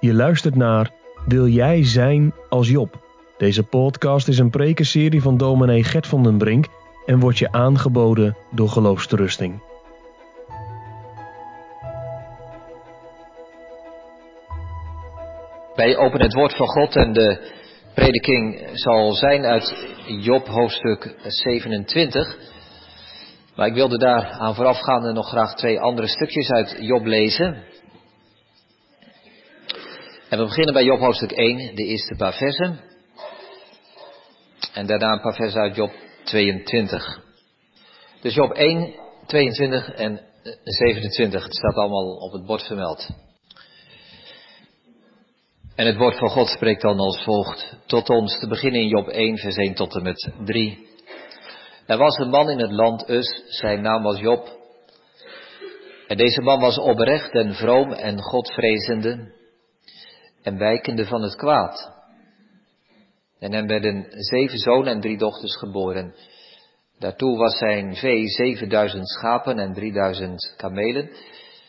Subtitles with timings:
[0.00, 0.90] Je luistert naar
[1.26, 3.00] Wil jij zijn als Job?
[3.36, 6.66] Deze podcast is een prekenserie van dominee Gert van den Brink
[7.06, 9.62] en wordt je aangeboden door Geloofsterusting.
[15.74, 17.50] Wij openen het woord van God en de
[17.94, 22.36] prediking zal zijn uit Job hoofdstuk 27.
[23.54, 27.56] Maar ik wilde daar aan voorafgaande nog graag twee andere stukjes uit Job lezen.
[30.28, 32.80] En we beginnen bij Job hoofdstuk 1, de eerste paar versen.
[34.72, 35.90] En daarna een paar versen uit Job
[36.24, 37.22] 22.
[38.20, 38.94] Dus Job 1,
[39.26, 40.20] 22 en
[40.62, 41.42] 27.
[41.42, 43.08] Het staat allemaal op het bord vermeld.
[45.74, 49.08] En het woord van God spreekt dan als volgt tot ons, te beginnen in Job
[49.08, 50.88] 1, vers 1 tot en met 3.
[51.86, 54.48] Er was een man in het land Us, zijn naam was Job.
[56.06, 59.34] En deze man was oprecht en vroom en godvrezende
[60.46, 61.92] en wijkende van het kwaad.
[63.38, 66.14] En hem werden zeven zonen en drie dochters geboren.
[66.98, 71.10] Daartoe was zijn vee zevenduizend schapen en drieduizend kamelen,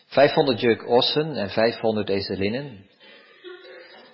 [0.06, 2.86] vijfhonderd juk ossen en vijfhonderd ezelinnen.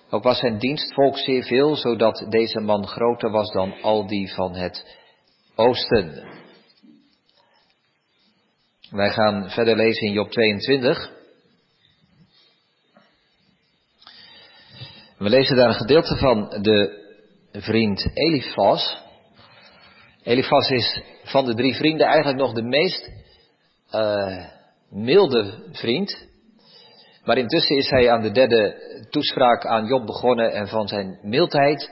[0.09, 4.55] Ook was zijn dienstvolk zeer veel, zodat deze man groter was dan al die van
[4.55, 4.97] het
[5.55, 6.23] oosten.
[8.89, 11.14] Wij gaan verder lezen in Job 22.
[15.25, 17.03] We lezen daar een gedeelte van de
[17.51, 18.97] vriend Elifas.
[20.23, 23.09] Elifas is van de drie vrienden eigenlijk nog de meest
[23.91, 24.45] uh,
[24.89, 26.27] milde vriend.
[27.23, 28.75] Maar intussen is hij aan de derde
[29.09, 31.89] toespraak aan Job begonnen en van zijn mildheid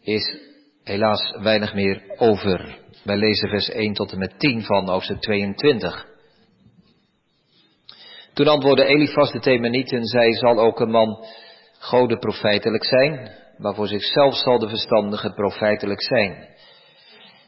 [0.00, 0.38] is
[0.84, 2.78] helaas weinig meer over.
[3.04, 6.06] Wij lezen vers 1 tot en met 10 van hoofdstuk 22.
[8.34, 11.24] Toen antwoordde Elifas de Themanieten, zij zal ook een man
[11.78, 16.48] Gode profijtelijk zijn, maar voor zichzelf zal de verstandige profijtelijk zijn.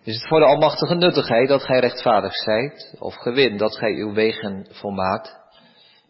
[0.04, 4.12] Is het voor de almachtige nuttigheid dat gij rechtvaardig zijt, of gewin dat gij uw
[4.12, 5.36] wegen volmaakt?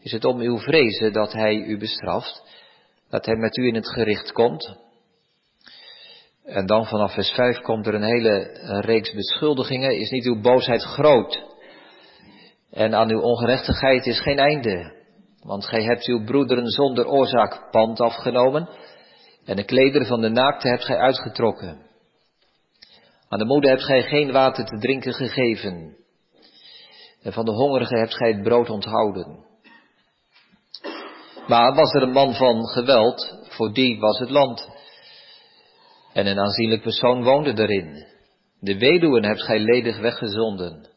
[0.02, 2.42] Is het om uw vrezen dat hij u bestraft,
[3.10, 4.76] dat hij met u in het gericht komt?
[6.44, 9.98] En dan vanaf vers 5 komt er een hele reeks beschuldigingen.
[9.98, 11.46] Is niet uw boosheid groot?
[12.70, 14.97] En aan uw ongerechtigheid is geen einde.
[15.42, 18.68] Want gij hebt uw broederen zonder oorzaak pand afgenomen
[19.44, 21.86] en de klederen van de naakte hebt gij uitgetrokken.
[23.28, 25.96] Aan de moeder hebt gij geen water te drinken gegeven.
[27.22, 29.46] En van de hongerige hebt gij het brood onthouden.
[31.46, 34.68] Maar was er een man van geweld, voor die was het land.
[36.12, 38.06] En een aanzienlijk persoon woonde erin.
[38.60, 40.88] De weduwen hebt gij ledig weggezonden.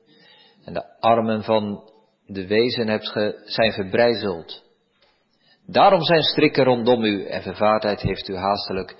[0.66, 1.91] En de armen van
[2.33, 4.63] de wezen hebt ge, zijn verbrijzeld.
[5.67, 8.95] Daarom zijn strikken rondom u en vervaardheid heeft u haastelijk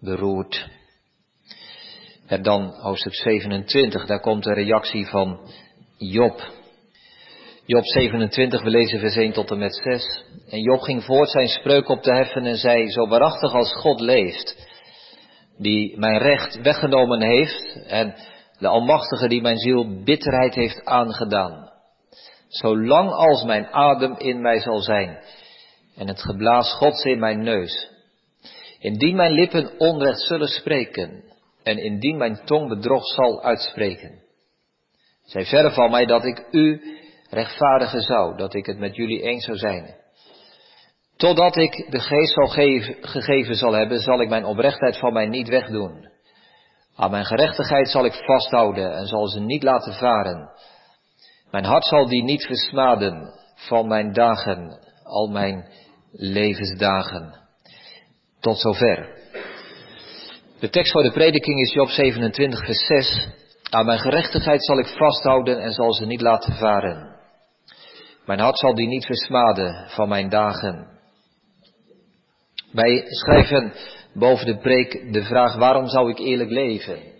[0.00, 0.68] beroerd.
[2.26, 5.50] En dan hoofdstuk 27, daar komt de reactie van
[5.98, 6.54] Job.
[7.66, 10.24] Job 27, we lezen vers 1 tot en met 6.
[10.48, 14.00] En Job ging voort zijn spreuk op te heffen en zei, zo waarachtig als God
[14.00, 14.68] leeft,
[15.58, 18.14] die mijn recht weggenomen heeft en
[18.58, 21.65] de Almachtige die mijn ziel bitterheid heeft aangedaan
[22.48, 25.18] zolang als mijn adem in mij zal zijn
[25.96, 27.90] en het geblaas Gods in mijn neus.
[28.78, 31.24] Indien mijn lippen onrecht zullen spreken
[31.62, 34.22] en indien mijn tong bedrog zal uitspreken.
[35.24, 36.80] Zij verre van mij dat ik u
[37.30, 39.94] rechtvaardigen zou, dat ik het met jullie eens zou zijn.
[41.16, 45.26] Totdat ik de geest zal geven, gegeven zal hebben, zal ik mijn oprechtheid van mij
[45.26, 46.10] niet wegdoen.
[46.96, 50.50] Aan mijn gerechtigheid zal ik vasthouden en zal ze niet laten varen.
[51.50, 55.68] Mijn hart zal die niet versmaden van mijn dagen, al mijn
[56.12, 57.34] levensdagen.
[58.40, 59.14] Tot zover.
[60.60, 63.28] De tekst voor de prediking is Job 27, vers 6.
[63.70, 67.16] Aan mijn gerechtigheid zal ik vasthouden en zal ze niet laten varen.
[68.26, 70.86] Mijn hart zal die niet versmaden van mijn dagen.
[72.72, 73.72] Wij schrijven
[74.14, 77.15] boven de preek de vraag waarom zou ik eerlijk leven?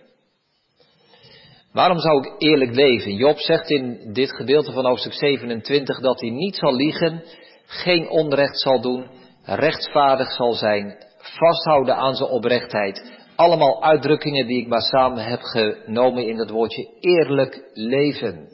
[1.77, 3.15] Waarom zou ik eerlijk leven?
[3.15, 7.23] Job zegt in dit gedeelte van hoofdstuk 27 dat hij niet zal liegen,
[7.65, 9.07] geen onrecht zal doen,
[9.43, 13.11] rechtvaardig zal zijn, vasthouden aan zijn oprechtheid.
[13.35, 18.47] Allemaal uitdrukkingen die ik maar samen heb genomen in dat woordje eerlijk leven.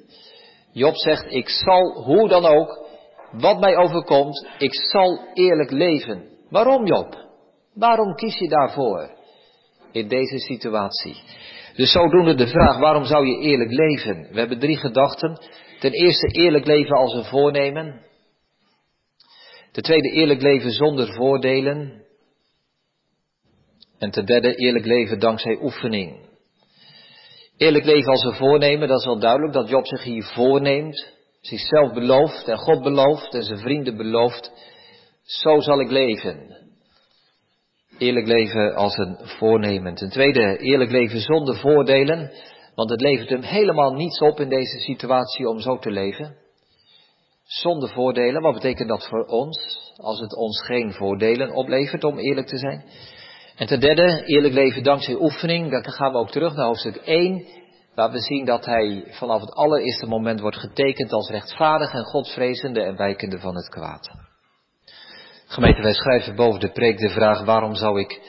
[0.72, 2.88] Job zegt, ik zal, hoe dan ook,
[3.32, 6.24] wat mij overkomt, ik zal eerlijk leven.
[6.50, 7.16] Waarom Job?
[7.74, 9.10] Waarom kies je daarvoor
[9.92, 11.16] in deze situatie?
[11.76, 14.28] Dus zodoende de vraag, waarom zou je eerlijk leven?
[14.32, 15.40] We hebben drie gedachten.
[15.80, 18.02] Ten eerste eerlijk leven als een voornemen.
[19.72, 22.04] De tweede, eerlijk leven zonder voordelen.
[23.98, 26.32] En ten derde, eerlijk leven dankzij oefening.
[27.58, 31.08] Eerlijk leven als een voornemen, dat is wel duidelijk dat Job zich hier voorneemt,
[31.42, 34.52] zichzelf belooft en God belooft en zijn vrienden belooft.
[35.24, 36.63] Zo zal ik leven.
[37.98, 39.96] Eerlijk leven als een voornemen.
[39.96, 42.32] Ten tweede, eerlijk leven zonder voordelen,
[42.76, 46.36] want het levert hem helemaal niets op in deze situatie om zo te leven.
[47.44, 49.80] Zonder voordelen, wat betekent dat voor ons?
[49.96, 52.84] Als het ons geen voordelen oplevert, om eerlijk te zijn.
[53.56, 55.72] En ten derde, eerlijk leven dankzij oefening.
[55.72, 57.46] Dan gaan we ook terug naar hoofdstuk 1,
[57.96, 62.82] waar we zien dat hij vanaf het allereerste moment wordt getekend als rechtvaardig en godvrezende
[62.82, 64.23] en wijkende van het kwaad.
[65.54, 68.22] Gemeente, wij schrijven boven de preek de vraag waarom zou ik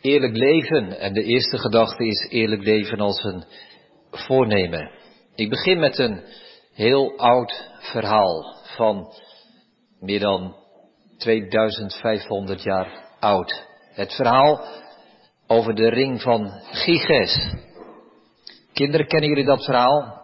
[0.00, 0.98] eerlijk leven?
[0.98, 3.44] En de eerste gedachte is eerlijk leven als een
[4.10, 4.90] voornemen.
[5.34, 6.24] Ik begin met een
[6.72, 9.12] heel oud verhaal van
[10.00, 10.56] meer dan
[11.18, 13.66] 2500 jaar oud.
[13.92, 14.64] Het verhaal
[15.46, 17.54] over de ring van Giges.
[18.72, 20.22] Kinderen, kennen jullie dat verhaal?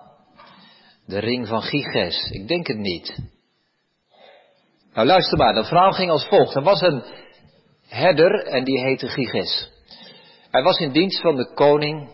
[1.06, 2.31] De ring van Giges.
[2.31, 3.38] Ik denk het niet.
[4.95, 6.55] Nou luister maar, dat verhaal ging als volgt.
[6.55, 7.03] Er was een
[7.89, 9.69] herder en die heette Giges.
[10.51, 12.09] Hij was in dienst van de koning,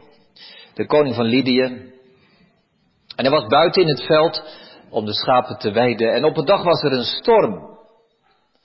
[0.75, 1.62] de koning van Lydië.
[3.17, 4.43] En hij was buiten in het veld
[4.90, 6.14] om de schapen te weiden.
[6.14, 7.78] En op een dag was er een storm.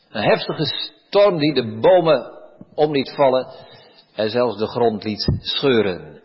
[0.10, 0.66] Een heftige
[1.08, 2.32] storm die de bomen
[2.76, 3.48] om liet vallen
[4.16, 6.21] en zelfs de grond liet scheuren.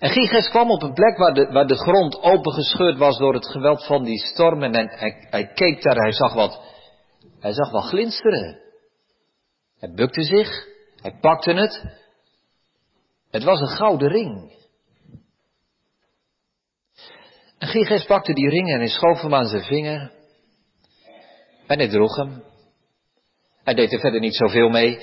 [0.00, 3.46] En Giges kwam op een plek waar de, waar de grond opengescheurd was door het
[3.46, 4.62] geweld van die storm.
[4.62, 6.60] En hij, hij keek daar, hij zag wat,
[7.40, 8.60] hij zag wat glinsteren.
[9.78, 10.66] Hij bukte zich,
[10.96, 11.84] hij pakte het.
[13.30, 14.58] Het was een gouden ring.
[17.58, 20.12] En Giges pakte die ring en hij schoof hem aan zijn vinger.
[21.66, 22.42] En hij droeg hem.
[23.64, 24.98] Hij deed er verder niet zoveel mee.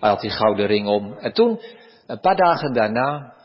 [0.00, 1.12] Hij had die gouden ring om.
[1.12, 1.60] En toen,
[2.06, 3.38] een paar dagen daarna,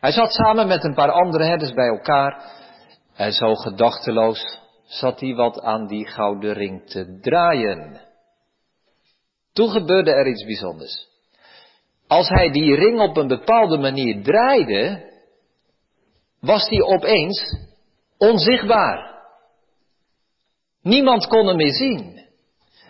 [0.00, 2.56] hij zat samen met een paar andere herders bij elkaar.
[3.14, 8.00] En zo gedachteloos zat hij wat aan die gouden ring te draaien.
[9.52, 11.06] Toen gebeurde er iets bijzonders.
[12.06, 15.10] Als hij die ring op een bepaalde manier draaide,
[16.40, 17.56] was die opeens
[18.18, 19.16] onzichtbaar.
[20.82, 22.26] Niemand kon hem meer zien.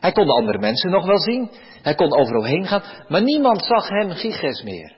[0.00, 1.50] Hij kon de andere mensen nog wel zien.
[1.82, 2.82] Hij kon overal heen gaan.
[3.08, 4.97] Maar niemand zag hem Giges meer.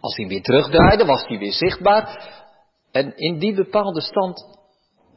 [0.00, 2.36] Als hij weer terugdraaide, was hij weer zichtbaar.
[2.92, 4.58] En in die bepaalde stand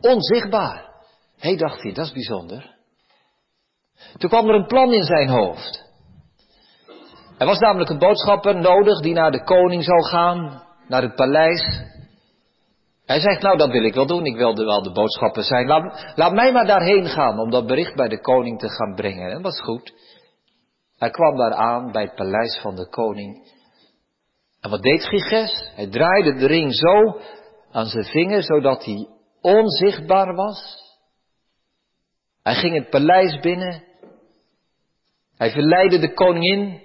[0.02, 0.90] onzichtbaar.
[1.38, 2.76] Hé, dacht hij, dat is bijzonder.
[4.18, 5.90] Toen kwam er een plan in zijn hoofd.
[7.38, 11.90] Er was namelijk een boodschapper nodig die naar de koning zou gaan, naar het paleis.
[13.06, 15.68] Hij zegt, nou dat wil ik wel doen, ik wilde wel de boodschapper zijn.
[15.68, 19.28] Laat, laat mij maar daarheen gaan om dat bericht bij de koning te gaan brengen.
[19.28, 19.94] En dat was goed.
[20.98, 23.60] Hij kwam daar aan bij het paleis van de koning.
[24.62, 25.72] En wat deed Giges?
[25.76, 27.20] Hij draaide de ring zo
[27.72, 29.08] aan zijn vinger, zodat hij
[29.42, 30.80] onzichtbaar was.
[32.44, 33.84] Hij ging het paleis binnen.
[35.38, 36.82] Hij verleidde de koningin.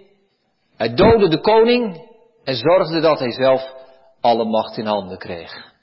[0.76, 2.10] Hij doodde de koning
[2.44, 3.74] en zorgde dat hij zelf
[4.20, 5.74] alle macht in handen kreeg.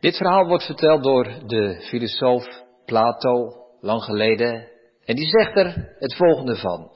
[0.00, 4.68] Dit verhaal wordt verteld door de filosoof Plato, lang geleden.
[5.04, 6.90] En die zegt er het volgende van.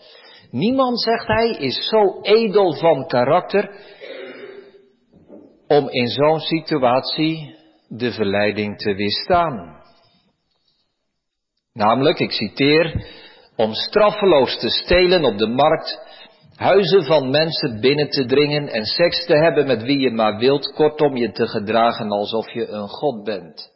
[0.51, 3.71] Niemand, zegt hij, is zo edel van karakter
[5.67, 7.57] om in zo'n situatie
[7.89, 9.83] de verleiding te weerstaan.
[11.73, 13.07] Namelijk, ik citeer,
[13.57, 16.01] om straffeloos te stelen op de markt,
[16.55, 20.73] huizen van mensen binnen te dringen en seks te hebben met wie je maar wilt,
[20.73, 23.73] kortom je te gedragen alsof je een god bent.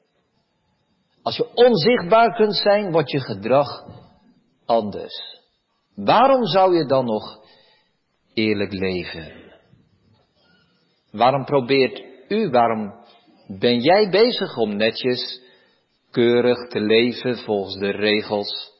[1.23, 3.69] Als je onzichtbaar kunt zijn, wordt je gedrag
[4.67, 5.32] anders.
[5.95, 7.41] Waarom zou je dan nog
[8.35, 9.43] eerlijk leven?
[11.11, 12.95] Waarom probeert u, waarom
[13.47, 15.41] ben jij bezig om netjes,
[16.11, 18.73] keurig te leven volgens de regels,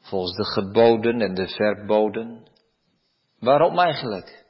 [0.00, 2.48] volgens de geboden en de verboden?
[3.38, 4.44] Waarom eigenlijk?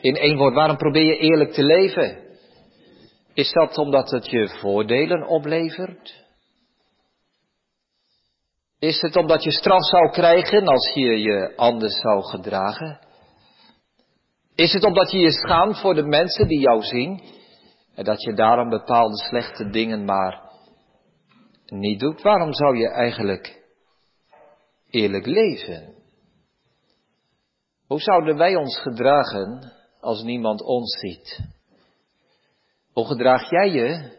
[0.00, 2.26] In één woord, waarom probeer je eerlijk te leven?
[3.34, 6.26] Is dat omdat het je voordelen oplevert?
[8.78, 12.98] Is het omdat je straf zou krijgen als je je anders zou gedragen?
[14.54, 17.22] Is het omdat je je schaamt voor de mensen die jou zien
[17.94, 20.50] en dat je daarom bepaalde slechte dingen maar
[21.66, 22.22] niet doet?
[22.22, 23.62] Waarom zou je eigenlijk
[24.90, 25.94] eerlijk leven?
[27.86, 31.40] Hoe zouden wij ons gedragen als niemand ons ziet?
[32.92, 34.18] Hoe gedraag jij je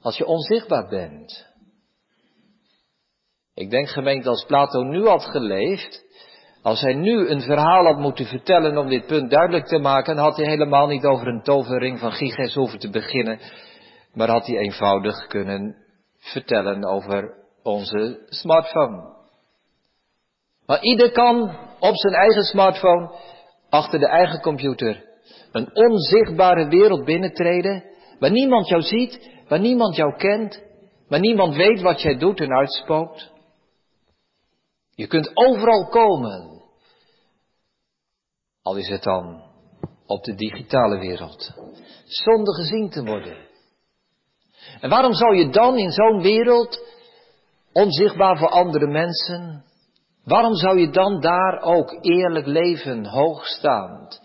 [0.00, 1.47] als je onzichtbaar bent?
[3.58, 6.04] Ik denk gemeente als Plato nu had geleefd,
[6.62, 10.36] als hij nu een verhaal had moeten vertellen om dit punt duidelijk te maken, had
[10.36, 13.38] hij helemaal niet over een toverring van Giges hoeven te beginnen,
[14.14, 15.76] maar had hij eenvoudig kunnen
[16.18, 19.16] vertellen over onze smartphone.
[20.66, 23.14] Maar ieder kan op zijn eigen smartphone,
[23.70, 25.04] achter de eigen computer,
[25.52, 27.84] een onzichtbare wereld binnentreden,
[28.18, 30.62] waar niemand jou ziet, waar niemand jou kent,
[31.08, 33.36] waar niemand weet wat jij doet en uitspookt.
[34.98, 36.62] Je kunt overal komen.
[38.62, 39.42] Al is het dan
[40.06, 41.54] op de digitale wereld.
[42.04, 43.36] Zonder gezien te worden.
[44.80, 46.80] En waarom zou je dan in zo'n wereld,
[47.72, 49.64] onzichtbaar voor andere mensen,
[50.24, 54.20] waarom zou je dan daar ook eerlijk leven, hoogstaand,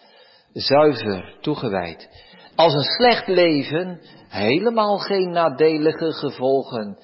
[0.53, 2.09] zuiver, toegewijd?
[2.55, 6.97] Als een slecht leven helemaal geen nadelige gevolgen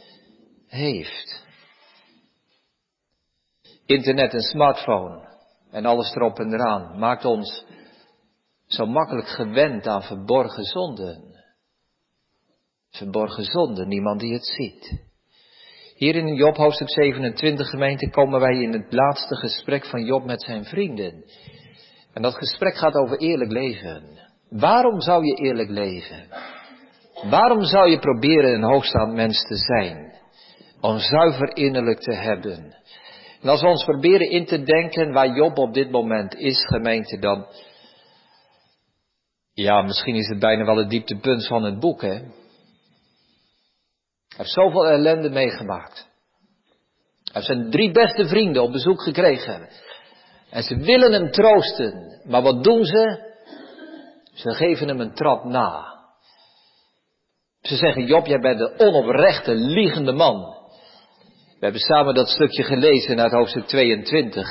[0.68, 1.38] heeft.
[3.89, 5.27] Internet en smartphone
[5.72, 7.65] en alles erop en eraan maakt ons
[8.65, 11.24] zo makkelijk gewend aan verborgen zonden.
[12.89, 15.01] Verborgen zonden, niemand die het ziet.
[15.96, 20.41] Hier in Job hoofdstuk 27 gemeente komen wij in het laatste gesprek van Job met
[20.41, 21.24] zijn vrienden.
[22.13, 24.03] En dat gesprek gaat over eerlijk leven.
[24.50, 26.27] Waarom zou je eerlijk leven?
[27.29, 30.13] Waarom zou je proberen een hoogstaand mens te zijn?
[30.81, 32.79] Om zuiver innerlijk te hebben.
[33.41, 37.19] En als we ons proberen in te denken waar Job op dit moment is, gemeente,
[37.19, 37.48] dan.
[39.53, 42.10] Ja, misschien is het bijna wel het dieptepunt van het boek, hè?
[42.10, 42.31] Hij
[44.38, 46.08] heeft zoveel ellende meegemaakt.
[47.24, 49.69] Hij heeft zijn drie beste vrienden op bezoek gekregen.
[50.50, 52.22] En ze willen hem troosten.
[52.24, 53.27] Maar wat doen ze?
[54.34, 55.98] Ze geven hem een trap na.
[57.62, 60.59] Ze zeggen, Job, jij bent een onoprechte, liegende man.
[61.60, 64.48] We hebben samen dat stukje gelezen uit hoofdstuk 22.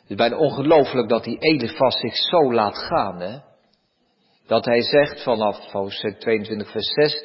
[0.00, 3.20] Het is bijna ongelooflijk dat die Elefas zich zo laat gaan.
[3.20, 3.38] Hè?
[4.46, 7.22] Dat hij zegt vanaf hoofdstuk 22 vers 6.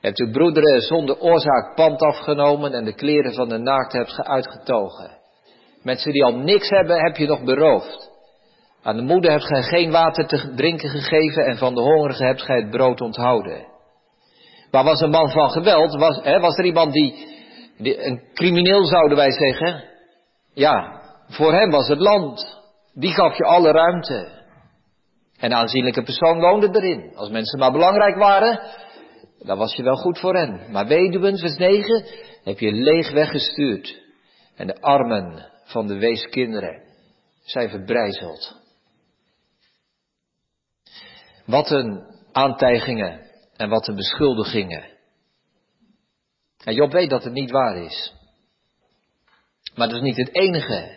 [0.00, 4.24] Hebt uw broederen zonder oorzaak pand afgenomen en de kleren van de naakt hebt ge
[4.24, 5.18] uitgetogen.
[5.82, 8.10] Mensen die al niks hebben, heb je nog beroofd.
[8.82, 12.42] Aan de moeder hebt gij geen water te drinken gegeven en van de hongerige hebt
[12.42, 13.66] gij het brood onthouden.
[14.70, 17.36] Maar was een man van geweld, was, hè, was er iemand die
[17.78, 19.84] een crimineel zouden wij zeggen.
[20.54, 22.60] Ja, voor hem was het land.
[22.94, 24.36] Die gaf je alle ruimte.
[25.38, 27.12] En aanzienlijke persoon woonde erin.
[27.16, 28.60] Als mensen maar belangrijk waren,
[29.38, 30.70] dan was je wel goed voor hen.
[30.70, 32.04] Maar weduwen, vers 9,
[32.44, 34.06] heb je leeg weggestuurd.
[34.56, 36.82] En de armen van de weeskinderen
[37.44, 38.56] zijn verbrijzeld.
[41.46, 43.20] Wat een aantijgingen
[43.56, 44.97] en wat een beschuldigingen.
[46.64, 48.12] En Job weet dat het niet waar is.
[49.74, 50.96] Maar dat is niet het enige.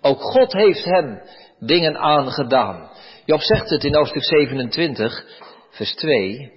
[0.00, 1.22] Ook God heeft hem
[1.58, 2.90] dingen aangedaan.
[3.24, 5.24] Job zegt het in hoofdstuk 27,
[5.70, 6.52] vers 2.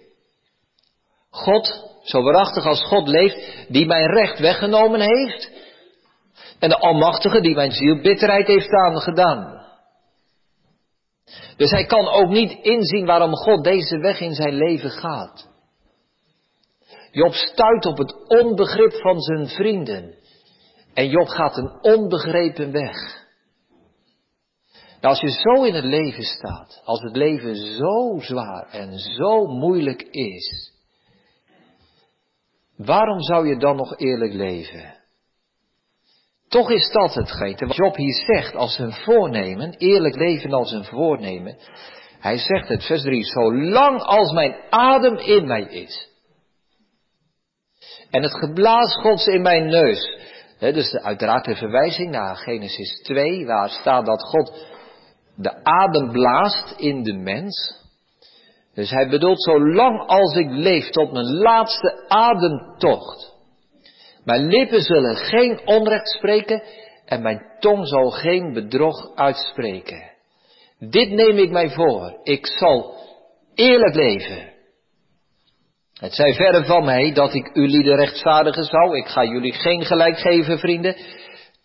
[1.29, 5.51] God, zo waarachtig als God leeft, die mijn recht weggenomen heeft.
[6.59, 9.61] En de Almachtige die mijn ziel bitterheid heeft aangedaan.
[11.57, 15.52] Dus hij kan ook niet inzien waarom God deze weg in zijn leven gaat.
[17.13, 20.15] Job stuit op het onbegrip van zijn vrienden.
[20.93, 22.95] En Job gaat een onbegrepen weg.
[25.01, 29.45] Nou, als je zo in het leven staat, als het leven zo zwaar en zo
[29.45, 30.71] moeilijk is,
[32.77, 34.95] waarom zou je dan nog eerlijk leven?
[36.47, 40.85] Toch is dat hetgeen wat Job hier zegt als een voornemen, eerlijk leven als een
[40.85, 41.57] voornemen.
[42.19, 46.12] Hij zegt het, vers 3, zolang als mijn adem in mij is,
[48.13, 50.17] en het geblaas Gods in mijn neus.
[50.59, 54.65] dus uiteraard de verwijzing naar Genesis 2, waar staat dat God
[55.35, 57.81] de adem blaast in de mens.
[58.73, 63.33] Dus hij bedoelt, zolang als ik leef tot mijn laatste ademtocht.
[64.23, 66.63] Mijn lippen zullen geen onrecht spreken
[67.05, 70.11] en mijn tong zal geen bedrog uitspreken.
[70.79, 72.19] Dit neem ik mij voor.
[72.23, 72.95] Ik zal
[73.55, 74.52] eerlijk leven.
[76.03, 78.97] Het zij verre van mij dat ik u lieden rechtvaardigen zou.
[78.97, 80.95] Ik ga jullie geen gelijk geven, vrienden.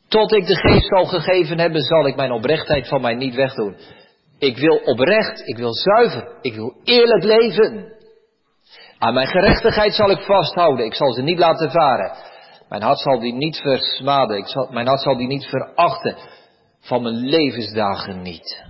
[0.08, 3.76] Tot ik de geest zal gegeven hebben, zal ik mijn oprechtheid van mij niet wegdoen.
[4.38, 7.92] Ik wil oprecht, ik wil zuiver, ik wil eerlijk leven.
[8.98, 12.12] Aan mijn gerechtigheid zal ik vasthouden, ik zal ze niet laten varen.
[12.68, 16.16] Mijn hart zal die niet versmaden, ik zal, mijn hart zal die niet verachten.
[16.80, 18.64] Van mijn levensdagen niet.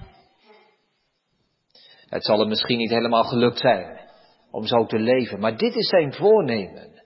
[2.08, 4.07] Het zal hem misschien niet helemaal gelukt zijn.
[4.50, 5.40] Om zo te leven.
[5.40, 7.02] Maar dit is zijn voornemen.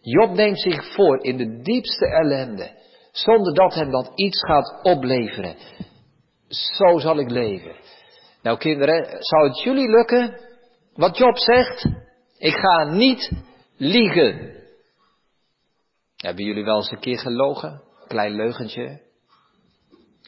[0.00, 2.70] Job neemt zich voor in de diepste ellende,
[3.12, 5.56] zonder dat hem dat iets gaat opleveren.
[6.48, 7.76] Zo zal ik leven.
[8.42, 10.40] Nou kinderen, zou het jullie lukken
[10.94, 11.84] wat Job zegt?
[12.38, 13.32] Ik ga niet
[13.76, 14.54] liegen.
[16.16, 17.82] Hebben jullie wel eens een keer gelogen?
[18.06, 19.00] Klein leugentje.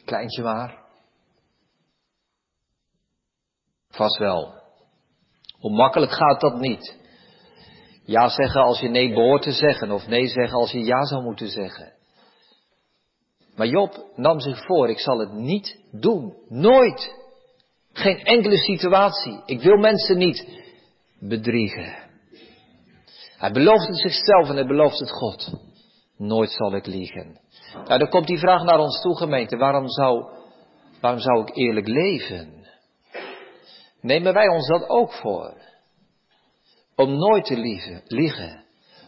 [0.05, 0.77] Kleintje maar.
[3.89, 4.58] Vast wel.
[5.59, 6.97] Hoe makkelijk gaat dat niet?
[8.03, 11.23] Ja zeggen als je nee behoort te zeggen, of nee zeggen als je ja zou
[11.23, 11.93] moeten zeggen.
[13.55, 16.33] Maar Job nam zich voor, ik zal het niet doen.
[16.47, 17.15] Nooit.
[17.93, 19.41] Geen enkele situatie.
[19.45, 20.47] Ik wil mensen niet
[21.19, 21.93] bedriegen.
[23.37, 25.53] Hij belooft het zichzelf en hij belooft het God.
[26.17, 27.39] Nooit zal ik liegen.
[27.73, 29.57] Nou, dan komt die vraag naar ons toe, gemeente.
[29.57, 30.25] Waarom zou,
[31.01, 32.58] waarom zou ik eerlijk leven?
[34.01, 35.53] Nemen wij ons dat ook voor?
[36.95, 38.63] Om nooit te liegen, liegen.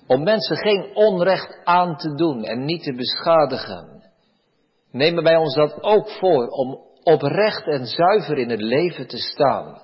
[0.07, 4.11] Om mensen geen onrecht aan te doen en niet te beschadigen.
[4.91, 9.81] Nemen wij ons dat ook voor om oprecht en zuiver in het leven te staan.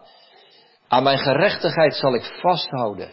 [0.87, 3.11] Aan mijn gerechtigheid zal ik vasthouden.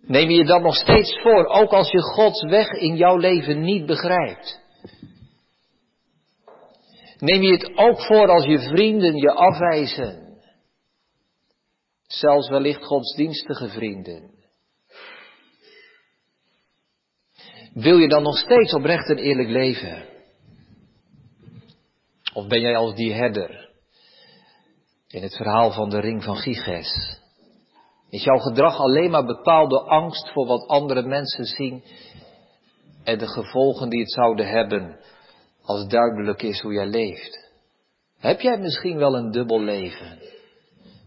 [0.00, 3.86] Neem je dat nog steeds voor, ook als je Gods weg in jouw leven niet
[3.86, 4.61] begrijpt?
[7.22, 10.40] Neem je het ook voor als je vrienden je afwijzen?
[12.02, 14.30] Zelfs wellicht godsdienstige vrienden.
[17.72, 20.04] Wil je dan nog steeds oprecht en eerlijk leven?
[22.34, 23.70] Of ben jij als die herder
[25.08, 27.18] in het verhaal van de ring van Giges?
[28.10, 31.84] Is jouw gedrag alleen maar bepaald door angst voor wat andere mensen zien
[33.04, 35.00] en de gevolgen die het zouden hebben
[35.62, 37.50] als duidelijk is hoe jij leeft?
[38.18, 40.18] Heb jij misschien wel een dubbel leven?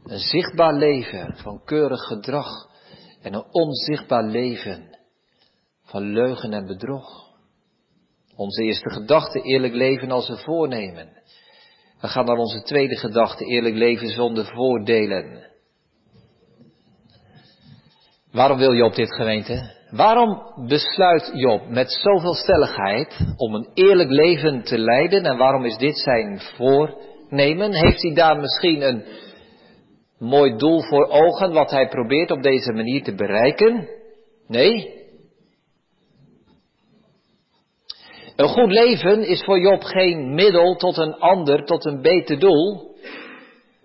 [0.04, 2.70] Een zichtbaar leven van keurig gedrag
[3.22, 4.98] en een onzichtbaar leven
[5.84, 7.34] van leugen en bedrog.
[8.36, 11.10] Onze eerste gedachte, eerlijk leven als een voornemen.
[12.02, 15.52] We gaan naar onze tweede gedachte, eerlijk leven zonder voordelen.
[18.32, 19.75] Waarom wil Job dit gemeente?
[19.92, 25.78] Waarom besluit Job met zoveel stelligheid om een eerlijk leven te leiden en waarom is
[25.78, 27.74] dit zijn voornemen?
[27.74, 29.06] Heeft hij daar misschien een
[30.20, 33.90] mooi doel voor ogen wat hij probeert op deze manier te bereiken?
[34.48, 35.04] Nee.
[38.36, 42.96] Een goed leven is voor Job geen middel tot een ander, tot een beter doel.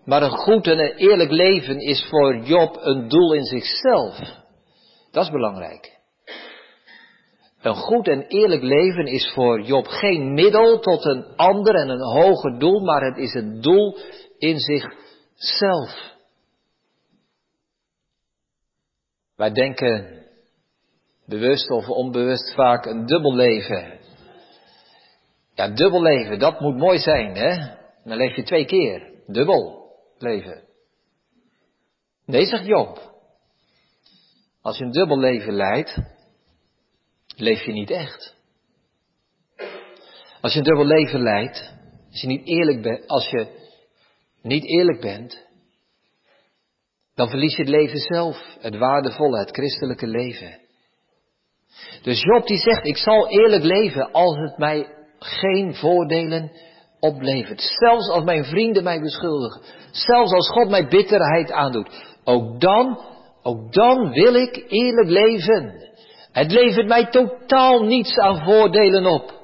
[0.05, 4.40] Maar een goed en een eerlijk leven is voor Job een doel in zichzelf.
[5.11, 5.99] Dat is belangrijk.
[7.61, 12.03] Een goed en eerlijk leven is voor Job geen middel tot een ander en een
[12.03, 13.99] hoger doel, maar het is een doel
[14.39, 16.19] in zichzelf.
[19.37, 20.27] Wij denken
[21.27, 23.99] bewust of onbewust vaak een dubbel leven.
[25.55, 27.77] Ja, dubbel leven, dat moet mooi zijn, hè?
[28.05, 29.13] Dan leef je twee keer.
[29.27, 30.63] Dubbel leven.
[32.25, 33.10] Nee, zegt Job.
[34.63, 35.99] Als je een dubbel leven leidt,
[37.37, 38.35] leef je niet echt.
[40.41, 41.75] Als je een dubbel leven leidt,
[42.11, 43.47] als je niet eerlijk bent, als je
[44.43, 45.47] niet eerlijk bent,
[47.15, 50.59] dan verlies je het leven zelf, het waardevolle, het christelijke leven.
[52.03, 56.53] Dus Job die zegt, ik zal eerlijk leven als het mij geen voordelen
[57.01, 57.61] oplevert.
[57.61, 59.63] Zelfs als mijn vrienden mij beschuldigen.
[59.91, 62.17] Zelfs als God mij bitterheid aandoet.
[62.25, 63.01] Ook dan
[63.43, 65.89] ook dan wil ik eerlijk leven.
[66.33, 69.39] Het levert mij totaal niets aan voordelen op.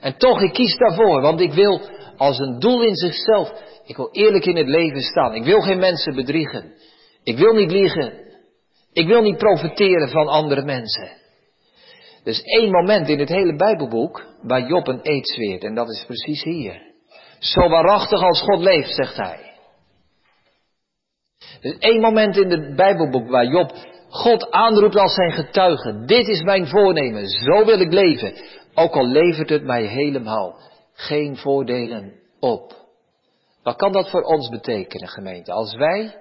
[0.00, 1.80] En toch, ik kies daarvoor, want ik wil
[2.16, 3.52] als een doel in zichzelf,
[3.84, 5.34] ik wil eerlijk in het leven staan.
[5.34, 6.72] Ik wil geen mensen bedriegen.
[7.22, 8.12] Ik wil niet liegen.
[8.92, 11.10] Ik wil niet profiteren van andere mensen.
[12.24, 16.04] Dus één moment in het hele Bijbelboek waar Job een eed zweert, en dat is
[16.06, 16.82] precies hier.
[17.38, 19.49] Zo waarachtig als God leeft, zegt hij.
[21.60, 23.72] Er is één moment in het Bijbelboek waar Job
[24.08, 26.04] God aanroept als zijn getuige.
[26.04, 28.34] Dit is mijn voornemen, zo wil ik leven.
[28.74, 30.58] Ook al levert het mij helemaal
[30.92, 32.74] geen voordelen op.
[33.62, 35.52] Wat kan dat voor ons betekenen, gemeente?
[35.52, 36.16] Als wij,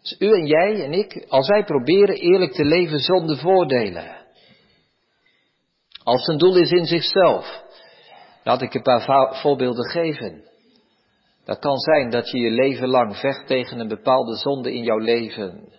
[0.00, 4.16] als u en jij en ik, als wij proberen eerlijk te leven zonder voordelen.
[6.02, 7.62] Als een doel is in zichzelf.
[8.44, 10.47] Laat ik een paar voorbeelden geven.
[11.48, 14.98] Dat kan zijn dat je je leven lang vecht tegen een bepaalde zonde in jouw
[14.98, 15.72] leven.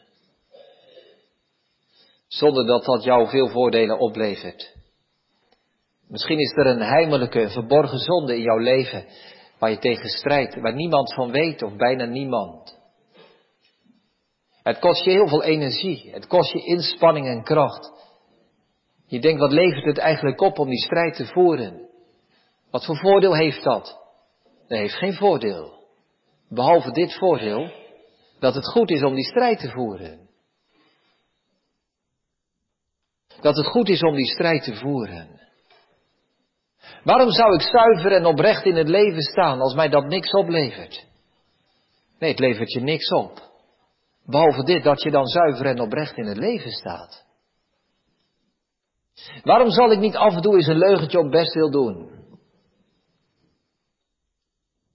[2.28, 4.76] Zonder dat dat jou veel voordelen oplevert.
[6.08, 9.06] Misschien is er een heimelijke, verborgen zonde in jouw leven
[9.60, 12.78] waar je tegen strijdt, waar niemand van weet of bijna niemand.
[14.64, 16.10] Het kost je heel veel energie.
[16.12, 17.92] Het kost je inspanning en kracht.
[19.08, 21.90] Je denkt, wat levert het eigenlijk op om die strijd te voeren?
[22.72, 23.99] Wat voor voordeel heeft dat?
[24.70, 25.78] Dat heeft geen voordeel.
[26.50, 27.72] Behalve dit voordeel,
[28.40, 30.30] dat het goed is om die strijd te voeren.
[33.42, 35.40] Dat het goed is om die strijd te voeren.
[37.04, 41.06] Waarom zou ik zuiver en oprecht in het leven staan als mij dat niks oplevert?
[42.20, 43.42] Nee, het levert je niks op.
[44.26, 47.26] Behalve dit, dat je dan zuiver en oprecht in het leven staat.
[49.44, 52.19] Waarom zal ik niet af en toe eens een leugentje op best wil doen?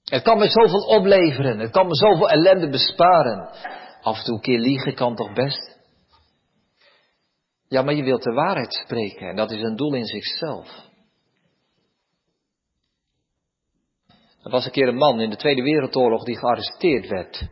[0.04, 3.48] Het kan me zoveel opleveren, het kan me zoveel ellende besparen.
[4.02, 5.78] Af en toe een keer liegen kan toch best?
[7.68, 10.68] Ja, maar je wilt de waarheid spreken en dat is een doel in zichzelf.
[14.42, 17.42] Er was een keer een man in de Tweede Wereldoorlog die gearresteerd werd,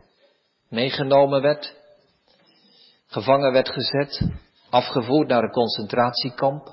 [0.69, 1.75] meegenomen werd,
[3.07, 4.29] gevangen werd gezet,
[4.69, 6.67] afgevoerd naar een concentratiekamp.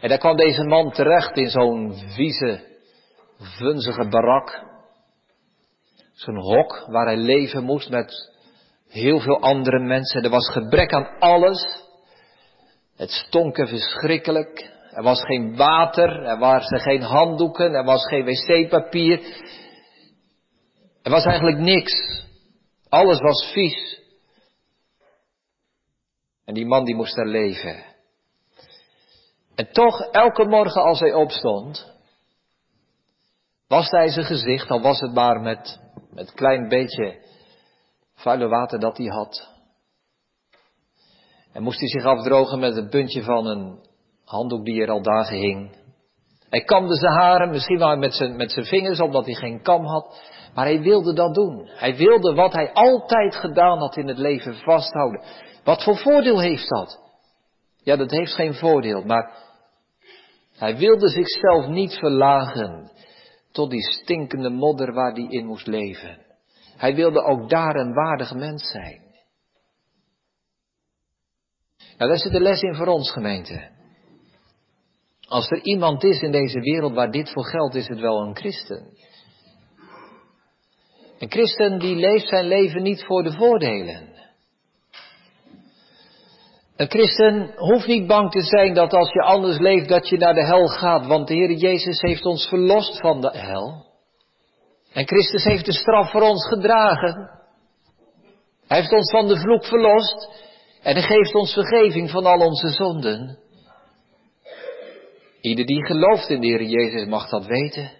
[0.00, 2.69] En daar kwam deze man terecht in zo'n vieze,
[3.40, 4.68] vunzige barak.
[6.12, 8.32] Zo'n hok waar hij leven moest met
[8.88, 10.22] heel veel andere mensen.
[10.22, 11.88] Er was gebrek aan alles.
[12.96, 14.78] Het stonk er verschrikkelijk.
[14.90, 19.20] Er was geen water, er waren geen handdoeken, er was geen wc-papier.
[21.02, 22.24] Er was eigenlijk niks.
[22.88, 24.00] Alles was vies.
[26.44, 27.84] En die man die moest daar leven.
[29.54, 31.99] En toch, elke morgen als hij opstond,
[33.70, 35.80] waste hij zijn gezicht, al was het maar met,
[36.10, 37.18] met klein beetje
[38.14, 39.48] vuile water dat hij had.
[41.52, 43.78] En moest hij zich afdrogen met een puntje van een
[44.24, 45.76] handdoek die er al dagen hing.
[46.48, 49.84] Hij kamde zijn haren, misschien wel met zijn, met zijn vingers, omdat hij geen kam
[49.84, 50.20] had.
[50.54, 51.68] Maar hij wilde dat doen.
[51.68, 55.22] Hij wilde wat hij altijd gedaan had in het leven vasthouden.
[55.64, 57.00] Wat voor voordeel heeft dat?
[57.82, 59.34] Ja, dat heeft geen voordeel, maar
[60.56, 62.90] hij wilde zichzelf niet verlagen
[63.60, 66.18] tot die stinkende modder waar hij in moest leven.
[66.76, 69.02] Hij wilde ook daar een waardig mens zijn.
[71.98, 73.70] Nou, daar zit de les in voor ons, gemeente.
[75.28, 78.36] Als er iemand is in deze wereld waar dit voor geldt, is het wel een
[78.36, 78.96] christen.
[81.18, 84.09] Een christen die leeft zijn leven niet voor de voordelen.
[86.80, 90.34] Een christen hoeft niet bang te zijn dat als je anders leeft dat je naar
[90.34, 93.86] de hel gaat, want de Heer Jezus heeft ons verlost van de hel.
[94.92, 97.30] En Christus heeft de straf voor ons gedragen.
[98.66, 100.28] Hij heeft ons van de vloek verlost
[100.82, 103.38] en hij geeft ons vergeving van al onze zonden.
[105.40, 107.90] Ieder die gelooft in de Heer Jezus mag dat weten.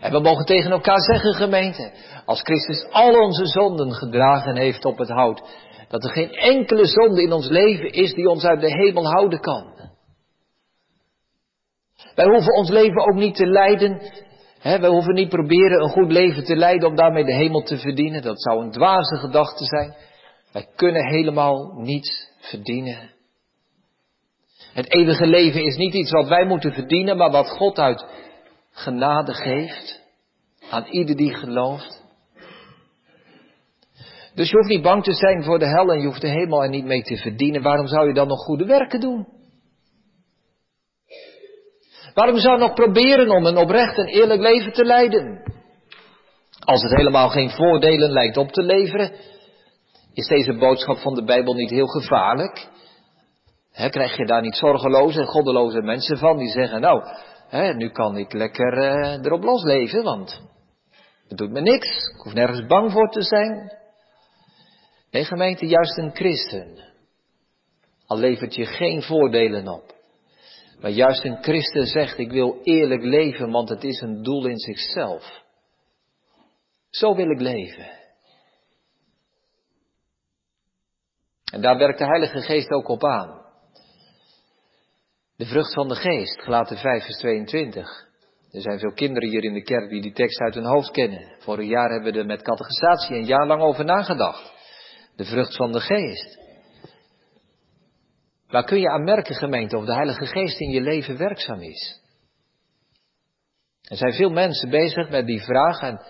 [0.00, 1.92] En we mogen tegen elkaar zeggen, gemeente,
[2.24, 5.42] als Christus al onze zonden gedragen heeft op het hout,
[5.94, 9.40] dat er geen enkele zonde in ons leven is die ons uit de hemel houden
[9.40, 9.72] kan.
[12.14, 14.00] Wij hoeven ons leven ook niet te leiden.
[14.58, 17.78] Hè, wij hoeven niet proberen een goed leven te leiden om daarmee de hemel te
[17.78, 18.22] verdienen.
[18.22, 19.94] Dat zou een dwaze gedachte zijn.
[20.52, 23.10] Wij kunnen helemaal niets verdienen.
[24.72, 28.04] Het eeuwige leven is niet iets wat wij moeten verdienen, maar wat God uit
[28.70, 30.00] genade geeft
[30.70, 32.03] aan ieder die gelooft.
[34.34, 36.62] Dus je hoeft niet bang te zijn voor de hel en je hoeft de hemel
[36.62, 37.62] er niet mee te verdienen.
[37.62, 39.26] Waarom zou je dan nog goede werken doen?
[42.14, 45.52] Waarom zou je nog proberen om een oprecht en eerlijk leven te leiden?
[46.64, 49.12] Als het helemaal geen voordelen lijkt op te leveren,
[50.12, 52.68] is deze boodschap van de Bijbel niet heel gevaarlijk?
[53.90, 57.02] krijg je daar niet zorgeloze en goddeloze mensen van die zeggen, nou,
[57.76, 60.42] nu kan ik lekker uh, erop losleven, want
[61.28, 63.82] het doet me niks, ik hoef nergens bang voor te zijn.
[65.14, 66.78] Nee, gemeente, juist een christen.
[68.06, 69.94] Al levert je geen voordelen op.
[70.80, 74.58] Maar juist een christen zegt, ik wil eerlijk leven, want het is een doel in
[74.58, 75.42] zichzelf.
[76.90, 77.86] Zo wil ik leven.
[81.52, 83.42] En daar werkt de Heilige Geest ook op aan.
[85.36, 88.08] De vrucht van de geest, gelaten 5 vers 22.
[88.50, 91.36] Er zijn veel kinderen hier in de kerk die die tekst uit hun hoofd kennen.
[91.38, 94.53] Vorig jaar hebben we er met catechisatie een jaar lang over nagedacht.
[95.16, 96.38] De vrucht van de geest.
[98.48, 102.02] Waar kun je aan merken, gemeente, of de Heilige Geest in je leven werkzaam is?
[103.82, 106.00] Er zijn veel mensen bezig met die vraag en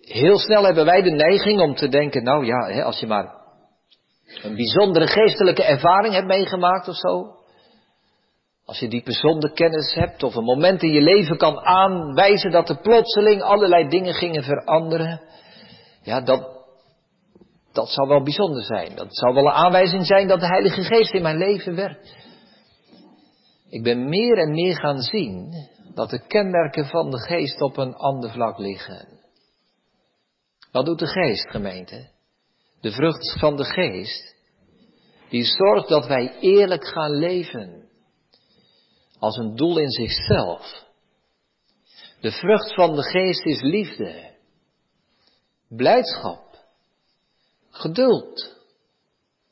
[0.00, 3.38] heel snel hebben wij de neiging om te denken, nou ja, als je maar
[4.42, 7.34] een bijzondere geestelijke ervaring hebt meegemaakt of zo,
[8.64, 12.68] als je die bijzondere kennis hebt of een moment in je leven kan aanwijzen dat
[12.68, 15.20] er plotseling allerlei dingen gingen veranderen,
[16.02, 16.59] ja, dat,
[17.72, 18.94] Dat zou wel bijzonder zijn.
[18.94, 22.14] Dat zou wel een aanwijzing zijn dat de Heilige Geest in mijn leven werkt.
[23.68, 25.52] Ik ben meer en meer gaan zien
[25.94, 29.08] dat de kenmerken van de geest op een ander vlak liggen.
[30.72, 32.08] Wat doet de geest, gemeente?
[32.80, 34.36] De vrucht van de geest,
[35.28, 37.88] die zorgt dat wij eerlijk gaan leven.
[39.18, 40.84] Als een doel in zichzelf.
[42.20, 44.36] De vrucht van de geest is liefde,
[45.68, 46.49] blijdschap,
[47.70, 48.56] geduld,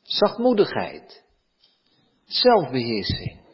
[0.03, 1.25] zachtmoedigheid,
[2.25, 3.47] zelfbeheersing.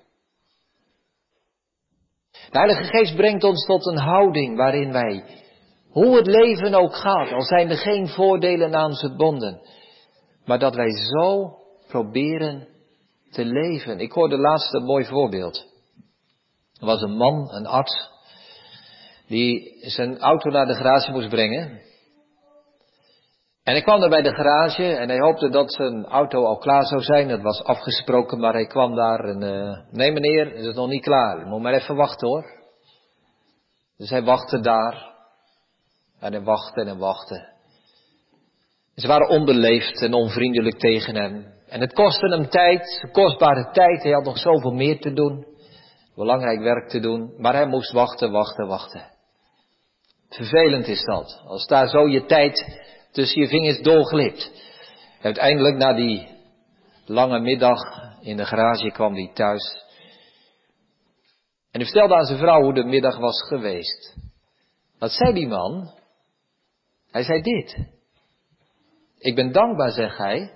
[2.30, 5.24] De Heilige Geest brengt ons tot een houding waarin wij,
[5.88, 9.60] hoe het leven ook gaat, al zijn er geen voordelen aan verbonden,
[10.44, 12.68] maar dat wij zo proberen
[13.30, 13.98] te leven.
[13.98, 15.66] Ik hoorde laatst een mooi voorbeeld.
[16.80, 18.10] Er was een man, een arts,
[19.26, 21.80] die zijn auto naar de garage moest brengen.
[23.64, 26.84] En hij kwam daar bij de garage en hij hoopte dat zijn auto al klaar
[26.86, 27.28] zou zijn.
[27.28, 31.02] Dat was afgesproken, maar hij kwam daar en, uh, nee meneer, is het nog niet
[31.02, 31.46] klaar.
[31.46, 32.44] Moet maar even wachten hoor.
[33.96, 35.12] Dus hij wachtte daar.
[36.20, 37.52] En hij wachtte en hij wachtte.
[38.94, 41.52] Ze waren onbeleefd en onvriendelijk tegen hem.
[41.68, 44.02] En het kostte hem tijd, kostbare tijd.
[44.02, 45.46] Hij had nog zoveel meer te doen.
[46.14, 47.34] Belangrijk werk te doen.
[47.38, 49.10] Maar hij moest wachten, wachten, wachten.
[50.28, 51.42] Vervelend is dat.
[51.46, 52.82] Als daar zo je tijd
[53.14, 54.50] tussen je vingers doorglipt.
[55.20, 56.28] Uiteindelijk na die
[57.06, 57.80] lange middag
[58.20, 59.82] in de garage kwam hij thuis.
[61.70, 64.16] En hij vertelde aan zijn vrouw hoe de middag was geweest.
[64.98, 65.92] Wat zei die man?
[67.10, 67.76] Hij zei dit.
[69.18, 70.52] Ik ben dankbaar, zegt hij,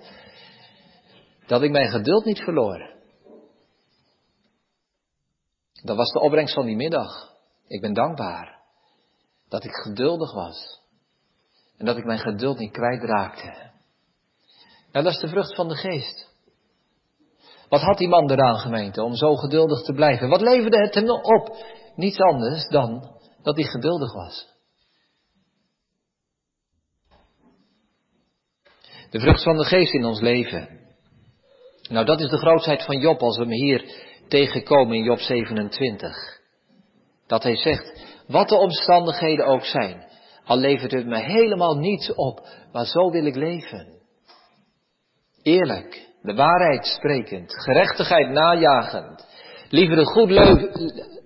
[1.47, 2.97] dat ik mijn geduld niet verloor.
[5.83, 7.35] Dat was de opbrengst van die middag.
[7.67, 8.59] Ik ben dankbaar
[9.47, 10.78] dat ik geduldig was.
[11.79, 13.71] En dat ik mijn geduld niet kwijtraakte.
[14.91, 16.27] Nou, dat is de vrucht van de geest.
[17.69, 20.29] Wat had die man eraan, gemeente, om zo geduldig te blijven?
[20.29, 21.55] Wat leverde het hem op?
[21.95, 24.47] Niets anders dan dat hij geduldig was.
[29.09, 30.79] De vrucht van de geest in ons leven.
[31.89, 36.15] Nou, dat is de grootheid van Job als we hem hier tegenkomen in Job 27.
[37.27, 40.08] Dat hij zegt, wat de omstandigheden ook zijn,
[40.49, 43.87] al levert het me helemaal niets op, maar zo wil ik leven.
[45.43, 49.27] Eerlijk, de waarheid sprekend, gerechtigheid najagend,
[49.69, 50.29] liever een goed,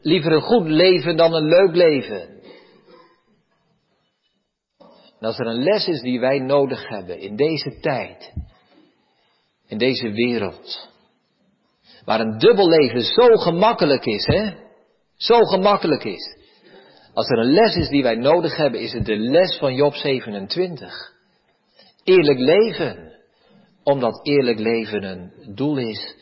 [0.02, 2.42] liever een goed leven dan een leuk leven.
[5.20, 8.34] En als er een les is die wij nodig hebben in deze tijd,
[9.68, 10.90] in deze wereld,
[12.06, 14.52] waar een dubbel leven zo gemakkelijk is, hè?
[15.16, 16.43] Zo gemakkelijk is.
[17.14, 19.94] Als er een les is die wij nodig hebben, is het de les van Job
[19.94, 21.12] 27.
[22.04, 23.12] Eerlijk leven.
[23.84, 26.16] Omdat eerlijk leven een doel is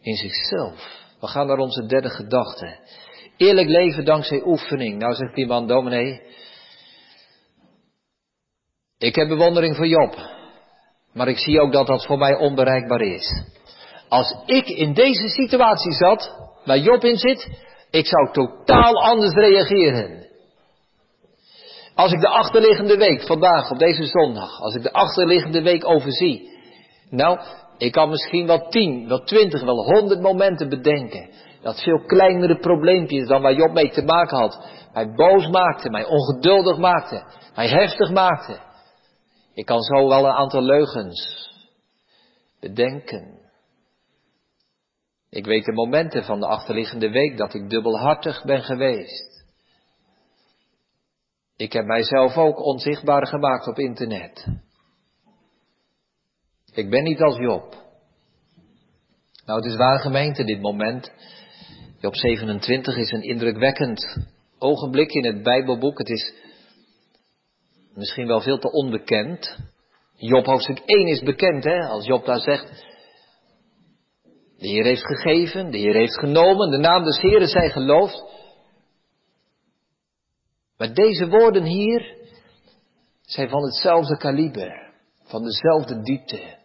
[0.00, 1.06] in zichzelf.
[1.20, 2.78] We gaan naar onze derde gedachte.
[3.36, 4.98] Eerlijk leven dankzij oefening.
[4.98, 6.22] Nou zegt die man, dominee.
[8.98, 10.16] Ik heb bewondering voor Job.
[11.12, 13.42] Maar ik zie ook dat dat voor mij onbereikbaar is.
[14.08, 16.32] Als ik in deze situatie zat,
[16.64, 17.48] waar Job in zit,
[17.90, 20.17] ik zou totaal anders reageren.
[21.98, 26.58] Als ik de achterliggende week, vandaag op deze zondag, als ik de achterliggende week overzie.
[27.10, 27.40] Nou,
[27.78, 31.30] ik kan misschien wel tien, wel twintig, wel honderd momenten bedenken.
[31.62, 34.66] Dat veel kleinere probleempjes dan waar Job mee te maken had.
[34.92, 38.58] Mij boos maakte, mij ongeduldig maakte, mij heftig maakte.
[39.54, 41.50] Ik kan zo wel een aantal leugens
[42.60, 43.38] bedenken.
[45.30, 49.27] Ik weet de momenten van de achterliggende week dat ik dubbelhartig ben geweest.
[51.58, 54.46] Ik heb mijzelf ook onzichtbaar gemaakt op internet.
[56.72, 57.74] Ik ben niet als Job.
[59.44, 61.12] Nou, het is waar gemeente, dit moment.
[62.00, 64.18] Job 27 is een indrukwekkend
[64.58, 65.98] ogenblik in het Bijbelboek.
[65.98, 66.34] Het is
[67.94, 69.58] misschien wel veel te onbekend.
[70.16, 72.86] Job hoofdstuk 1 is bekend, hè, als Job daar zegt.
[74.58, 78.24] De Heer heeft gegeven, de Heer heeft genomen, de naam des Heeren zij geloofd.
[80.78, 82.16] Maar deze woorden hier
[83.20, 84.92] zijn van hetzelfde kaliber,
[85.24, 86.56] van dezelfde diepte.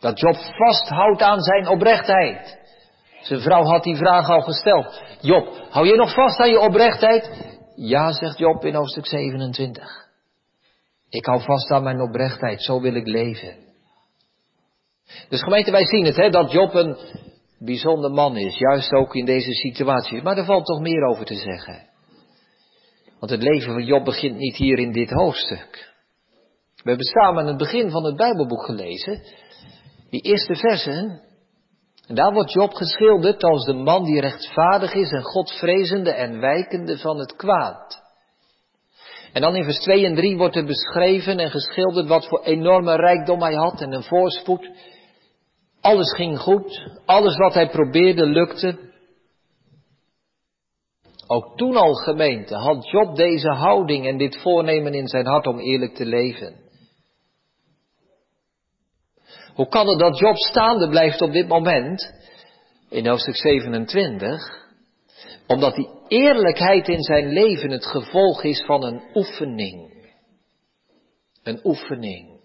[0.00, 2.58] Dat Job vasthoudt aan zijn oprechtheid.
[3.20, 5.02] Zijn vrouw had die vraag al gesteld.
[5.20, 7.54] Job, hou je nog vast aan je oprechtheid?
[7.76, 10.06] Ja, zegt Job in hoofdstuk 27.
[11.08, 13.56] Ik hou vast aan mijn oprechtheid, zo wil ik leven.
[15.28, 16.96] Dus gemeente, wij zien het, hè, dat Job een
[17.58, 20.22] bijzonder man is, juist ook in deze situatie.
[20.22, 21.94] Maar er valt toch meer over te zeggen.
[23.18, 25.94] Want het leven van Job begint niet hier in dit hoofdstuk.
[26.82, 29.22] We hebben samen aan het begin van het Bijbelboek gelezen,
[30.10, 31.20] die eerste versen.
[32.06, 36.98] En daar wordt Job geschilderd als de man die rechtvaardig is en godvrezende en wijkende
[36.98, 38.04] van het kwaad.
[39.32, 42.96] En dan in vers 2 en 3 wordt er beschreven en geschilderd wat voor enorme
[42.96, 44.70] rijkdom hij had en een voorspoed.
[45.80, 48.85] Alles ging goed, alles wat hij probeerde lukte.
[51.26, 55.58] Ook toen al gemeente had Job deze houding en dit voornemen in zijn hart om
[55.58, 56.54] eerlijk te leven.
[59.54, 62.14] Hoe kan het dat Job staande blijft op dit moment?
[62.88, 64.64] In hoofdstuk 27.
[65.46, 69.94] Omdat die eerlijkheid in zijn leven het gevolg is van een oefening.
[71.42, 72.40] Een oefening.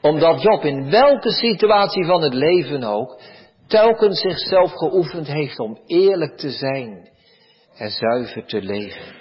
[0.00, 3.20] Omdat Job in welke situatie van het leven ook
[3.66, 7.16] telkens zichzelf geoefend heeft om eerlijk te zijn
[7.78, 9.16] en zuiver te leven.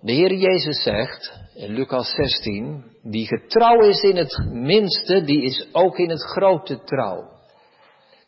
[0.00, 5.68] De Heer Jezus zegt in Lucas 16, die getrouw is in het minste, die is
[5.72, 7.32] ook in het grote trouw.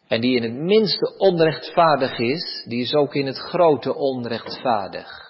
[0.09, 5.25] En die in het minste onrechtvaardig is, die is ook in het grote onrechtvaardig.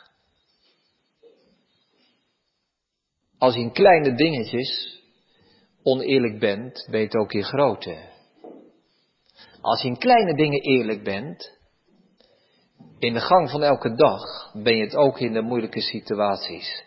[3.38, 5.00] Als je in kleine dingetjes
[5.82, 7.96] oneerlijk bent, ben je ook in grote.
[9.60, 11.55] Als je in kleine dingen eerlijk bent,
[12.98, 16.84] in de gang van elke dag, ben je het ook in de moeilijke situaties.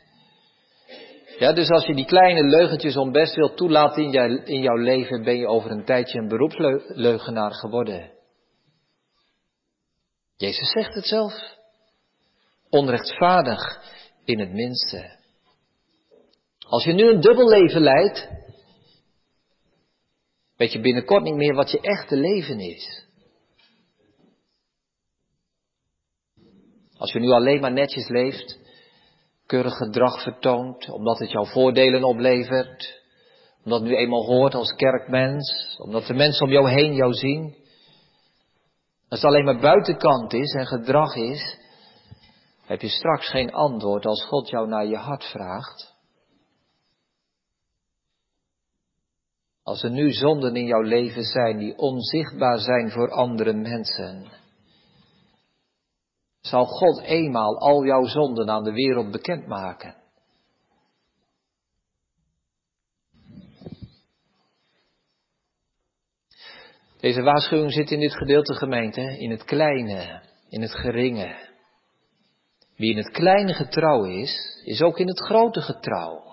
[1.40, 5.24] Ja, dus als je die kleine leugentjes om best wilt toelaten in, in jouw leven,
[5.24, 8.12] ben je over een tijdje een beroepsleugenaar geworden.
[10.36, 11.34] Jezus zegt het zelf.
[12.70, 13.82] Onrechtvaardig
[14.26, 15.18] in het minste.
[16.68, 18.30] Als je nu een dubbel leven leidt,
[20.58, 23.08] weet je binnenkort niet meer wat je echte leven is.
[27.00, 28.60] Als je nu alleen maar netjes leeft,
[29.46, 33.02] keurig gedrag vertoont, omdat het jouw voordelen oplevert,
[33.64, 37.56] omdat het nu eenmaal hoort als kerkmens, omdat de mensen om jou heen jou zien.
[39.10, 41.58] Als het alleen maar buitenkant is en gedrag is,
[42.66, 45.94] heb je straks geen antwoord als God jou naar je hart vraagt.
[49.64, 54.28] Als er nu zonden in jouw leven zijn die onzichtbaar zijn voor andere mensen,
[56.42, 59.96] zal God eenmaal al jouw zonden aan de wereld bekendmaken.
[67.00, 71.36] Deze waarschuwing zit in dit gedeelte gemeente, in het kleine, in het geringe.
[72.76, 76.24] Wie in het kleine getrouw is, is ook in het grote getrouw.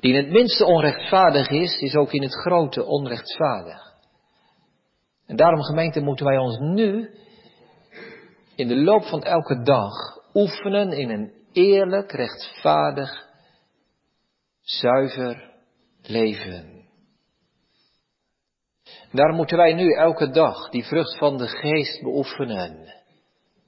[0.00, 3.94] Die in het minste onrechtvaardig is, is ook in het grote onrechtvaardig.
[5.26, 7.10] En daarom gemeente moeten wij ons nu
[8.56, 9.92] in de loop van elke dag
[10.34, 13.26] oefenen in een eerlijk, rechtvaardig,
[14.60, 15.52] zuiver
[16.02, 16.84] leven.
[19.12, 22.94] Daarom moeten wij nu elke dag die vrucht van de geest beoefenen.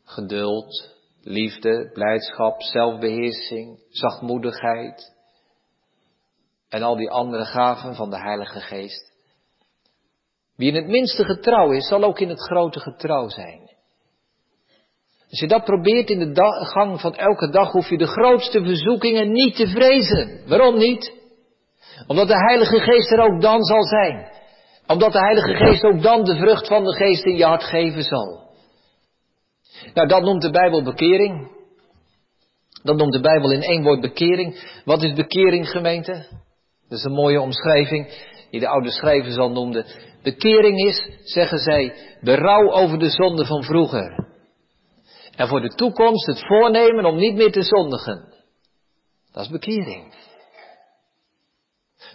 [0.04, 5.16] Geduld, liefde, blijdschap, zelfbeheersing, zachtmoedigheid
[6.68, 9.12] en al die andere gaven van de Heilige Geest.
[10.56, 13.67] Wie in het minste getrouw is, zal ook in het grote getrouw zijn.
[15.30, 19.32] Als je dat probeert in de gang van elke dag, hoef je de grootste verzoekingen
[19.32, 20.40] niet te vrezen.
[20.46, 21.12] Waarom niet?
[22.06, 24.30] Omdat de Heilige Geest er ook dan zal zijn.
[24.86, 28.02] Omdat de Heilige Geest ook dan de vrucht van de Geest in je hart geven
[28.02, 28.46] zal.
[29.94, 31.50] Nou, dat noemt de Bijbel bekering.
[32.82, 34.80] Dat noemt de Bijbel in één woord bekering.
[34.84, 36.12] Wat is bekering, gemeente?
[36.88, 38.08] Dat is een mooie omschrijving
[38.50, 39.86] die de oude schrijvers al noemden.
[40.22, 44.27] Bekering is, zeggen zij, berouw over de zonde van vroeger.
[45.38, 48.34] En voor de toekomst het voornemen om niet meer te zondigen.
[49.32, 50.14] Dat is bekering.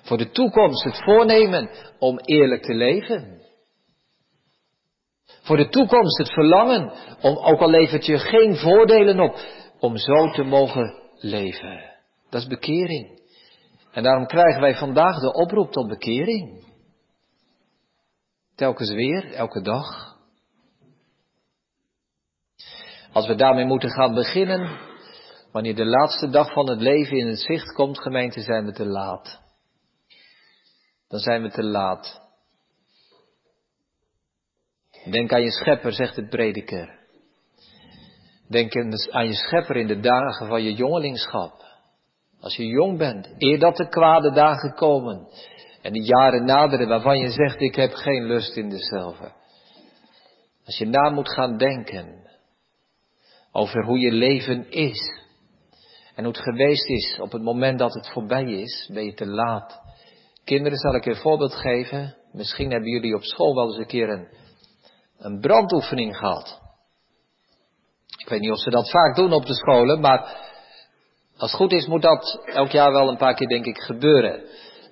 [0.01, 3.41] Voor de toekomst het voornemen om eerlijk te leven.
[5.41, 9.36] Voor de toekomst het verlangen om, ook al levert je geen voordelen op,
[9.80, 11.91] om zo te mogen leven.
[12.30, 13.21] Dat is bekering.
[13.91, 16.65] En daarom krijgen wij vandaag de oproep tot bekering.
[18.55, 20.12] Telkens weer, elke dag.
[23.14, 24.80] Als we daarmee moeten gaan beginnen,
[25.51, 28.86] wanneer de laatste dag van het leven in het zicht komt, gemeente, zijn we te
[28.86, 29.41] laat.
[31.07, 32.22] Dan zijn we te laat.
[35.11, 36.99] Denk aan je schepper, zegt de prediker.
[38.49, 38.76] Denk
[39.11, 41.61] aan je schepper in de dagen van je jongelingschap.
[42.39, 45.28] Als je jong bent, eer dat de kwade dagen komen
[45.82, 49.32] en de jaren naderen waarvan je zegt ik heb geen lust in dezelfde.
[50.66, 52.24] Als je na moet gaan denken
[53.54, 55.22] over hoe je leven is.
[56.16, 59.26] En hoe het geweest is op het moment dat het voorbij is, ben je te
[59.26, 59.82] laat.
[60.43, 62.16] Kinderen, zal ik een voorbeeld geven.
[62.32, 64.28] Misschien hebben jullie op school wel eens een keer een,
[65.18, 66.62] een brandoefening gehad.
[68.18, 70.20] Ik weet niet of ze dat vaak doen op de scholen, maar
[71.38, 74.43] als het goed is moet dat elk jaar wel een paar keer denk ik gebeuren.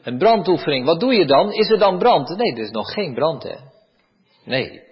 [0.03, 1.51] Een brandoefening, wat doe je dan?
[1.51, 2.37] Is er dan brand?
[2.37, 3.55] Nee, er is nog geen brand hè.
[4.45, 4.90] Nee.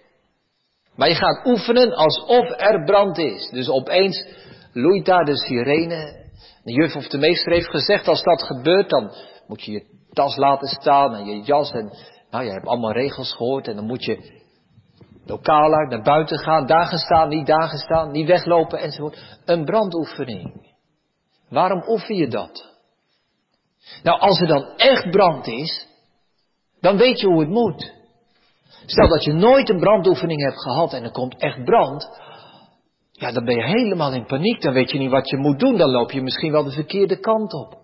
[0.99, 3.49] Maar je gaat oefenen alsof er brand is.
[3.49, 4.25] Dus opeens
[4.73, 6.27] loeit daar de sirene.
[6.63, 9.11] De juf of de meester heeft gezegd, als dat gebeurt, dan
[9.47, 9.83] moet je je
[10.13, 11.71] tas laten staan en je jas.
[11.71, 11.93] En,
[12.29, 14.41] nou, je hebt allemaal regels gehoord en dan moet je
[15.25, 19.39] lokaal naar buiten gaan, daar gaan staan, niet daar gaan staan, niet weglopen enzovoort.
[19.45, 20.73] Een brandoefening.
[21.49, 22.75] Waarom oefen je dat?
[24.03, 25.87] Nou, als er dan echt brand is,
[26.79, 27.98] dan weet je hoe het moet.
[28.89, 32.09] Stel dat je nooit een brandoefening hebt gehad en er komt echt brand.
[33.11, 34.61] Ja, dan ben je helemaal in paniek.
[34.61, 35.77] Dan weet je niet wat je moet doen.
[35.77, 37.77] Dan loop je misschien wel de verkeerde kant op.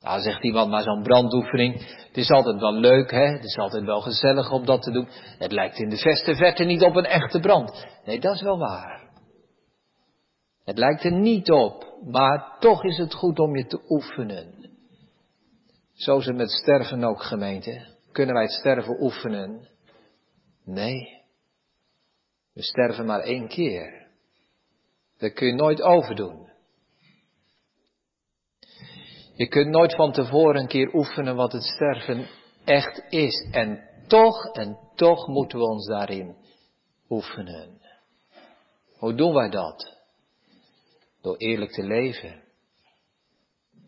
[0.00, 1.74] Nou, zegt iemand, maar zo'n brandoefening,
[2.06, 3.26] het is altijd wel leuk, hè?
[3.26, 5.08] Het is altijd wel gezellig om dat te doen.
[5.38, 7.86] Het lijkt in de verste verte niet op een echte brand.
[8.04, 9.10] Nee, dat is wel waar.
[10.64, 14.70] Het lijkt er niet op, maar toch is het goed om je te oefenen.
[15.92, 17.86] Zo is het met sterven ook, gemeente.
[18.12, 19.68] Kunnen wij het sterven oefenen?
[20.64, 21.20] Nee.
[22.52, 24.06] We sterven maar één keer.
[25.18, 26.50] Dat kun je nooit overdoen.
[29.34, 32.26] Je kunt nooit van tevoren een keer oefenen wat het sterven
[32.64, 33.48] echt is.
[33.50, 36.36] En toch, en toch moeten we ons daarin
[37.08, 37.80] oefenen.
[38.98, 39.98] Hoe doen wij dat?
[41.20, 42.42] Door eerlijk te leven.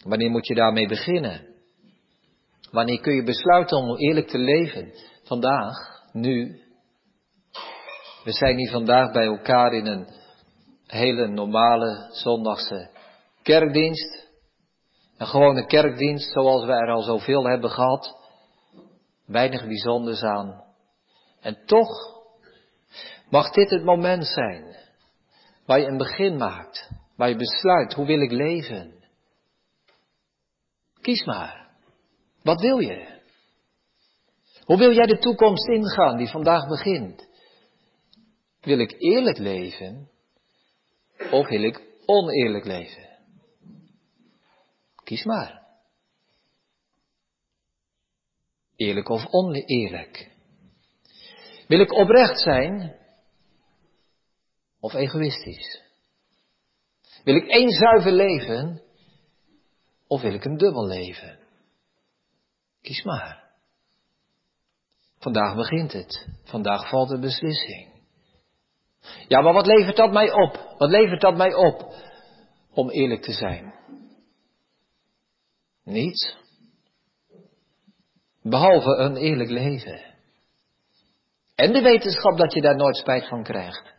[0.04, 1.53] Wanneer moet je daarmee beginnen?
[2.74, 4.92] Wanneer kun je besluiten om eerlijk te leven?
[5.22, 6.60] Vandaag, nu.
[8.24, 10.08] We zijn hier vandaag bij elkaar in een
[10.86, 12.90] hele normale zondagse
[13.42, 14.28] kerkdienst.
[15.16, 18.16] Een gewone kerkdienst zoals we er al zoveel hebben gehad.
[19.26, 20.64] Weinig bijzonders aan.
[21.40, 21.90] En toch
[23.30, 24.76] mag dit het moment zijn
[25.66, 26.90] waar je een begin maakt.
[27.16, 28.94] Waar je besluit, hoe wil ik leven?
[31.00, 31.63] Kies maar.
[32.44, 33.22] Wat wil je?
[34.64, 37.28] Hoe wil jij de toekomst ingaan die vandaag begint?
[38.60, 40.10] Wil ik eerlijk leven
[41.30, 43.08] of wil ik oneerlijk leven?
[45.04, 45.66] Kies maar.
[48.76, 50.30] Eerlijk of oneerlijk?
[51.68, 52.96] Wil ik oprecht zijn
[54.80, 55.82] of egoïstisch?
[57.24, 58.82] Wil ik één zuiver leven
[60.06, 61.43] of wil ik een dubbel leven?
[62.84, 63.42] Kies maar.
[65.18, 66.26] Vandaag begint het.
[66.42, 67.92] Vandaag valt de beslissing.
[69.28, 70.74] Ja, maar wat levert dat mij op?
[70.78, 71.94] Wat levert dat mij op?
[72.72, 73.74] Om eerlijk te zijn.
[75.84, 76.36] Niets.
[78.42, 80.00] Behalve een eerlijk leven.
[81.54, 83.94] En de wetenschap dat je daar nooit spijt van krijgt.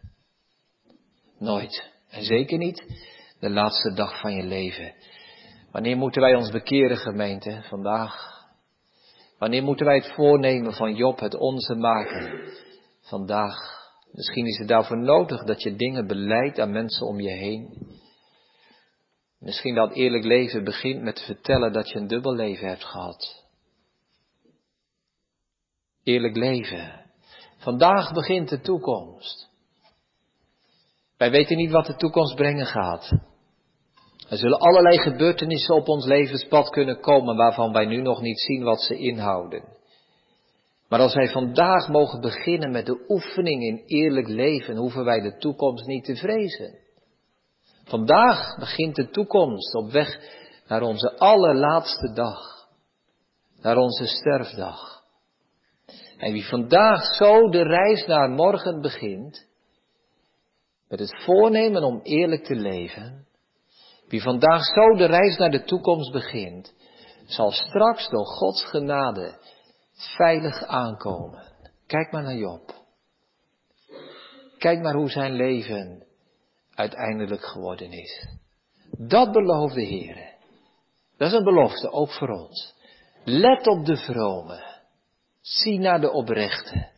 [1.40, 1.92] Nooit.
[2.10, 2.84] En zeker niet
[3.40, 4.94] de laatste dag van je leven.
[5.72, 7.64] Wanneer moeten wij ons bekeren, gemeente?
[7.70, 8.34] Vandaag.
[9.46, 12.52] Wanneer moeten wij het voornemen van Job het onze maken?
[13.02, 13.58] Vandaag.
[14.12, 17.88] Misschien is het daarvoor nodig dat je dingen beleidt aan mensen om je heen.
[19.40, 23.46] Misschien dat eerlijk leven begint met vertellen dat je een dubbel leven hebt gehad.
[26.04, 27.06] Eerlijk leven.
[27.58, 29.50] Vandaag begint de toekomst.
[31.18, 33.12] Wij weten niet wat de toekomst brengen gaat.
[34.30, 38.64] Er zullen allerlei gebeurtenissen op ons levenspad kunnen komen waarvan wij nu nog niet zien
[38.64, 39.64] wat ze inhouden.
[40.90, 45.38] Maar als wij vandaag mogen beginnen met de oefening in eerlijk leven, hoeven wij de
[45.38, 46.78] toekomst niet te vrezen.
[47.84, 50.20] Vandaag begint de toekomst op weg
[50.68, 52.68] naar onze allerlaatste dag,
[53.62, 55.04] naar onze sterfdag.
[56.18, 59.48] En wie vandaag zo de reis naar morgen begint,
[60.90, 63.25] met het voornemen om eerlijk te leven,
[64.08, 66.74] wie vandaag zo de reis naar de toekomst begint,
[67.26, 69.38] zal straks door Gods genade
[69.94, 71.44] veilig aankomen.
[71.88, 72.74] Kijk maar naar Job.
[74.58, 76.06] Kijk maar hoe zijn leven
[76.74, 78.28] uiteindelijk geworden is.
[78.98, 80.34] Dat belooft de Heer.
[81.18, 82.74] Dat is een belofte, ook voor ons.
[83.24, 84.64] Let op de vrome.
[85.42, 86.90] Zie naar de oprechte.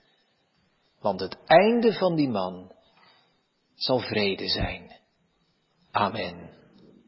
[1.00, 2.72] Want het einde van die man
[3.76, 4.96] zal vrede zijn.
[5.92, 6.57] Amen.